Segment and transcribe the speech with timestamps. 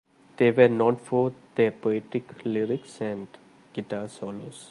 [0.37, 3.27] They were known for their poetic lyrics and
[3.71, 4.59] guitar solos.